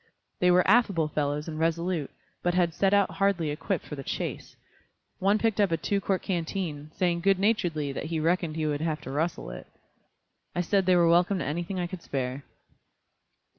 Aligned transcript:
They 0.39 0.49
were 0.49 0.67
affable 0.67 1.09
fellows 1.09 1.47
and 1.47 1.59
resolute, 1.59 2.09
but 2.41 2.55
had 2.55 2.73
set 2.73 2.91
out 2.91 3.11
hardly 3.11 3.51
equipped 3.51 3.85
for 3.85 3.95
the 3.95 4.01
chase. 4.01 4.55
One 5.19 5.37
picked 5.37 5.61
up 5.61 5.71
a 5.71 5.77
two 5.77 6.01
quart 6.01 6.23
canteen, 6.23 6.89
saying 6.95 7.21
good 7.21 7.37
naturedly 7.37 7.91
that 7.91 8.05
he 8.05 8.19
reckoned 8.19 8.55
he 8.55 8.65
would 8.65 8.81
have 8.81 9.01
to 9.01 9.11
rustle 9.11 9.51
it. 9.51 9.67
I 10.55 10.61
said 10.61 10.87
they 10.87 10.95
were 10.95 11.07
welcome 11.07 11.37
to 11.37 11.45
anything 11.45 11.79
I 11.79 11.85
could 11.85 12.01
spare. 12.01 12.43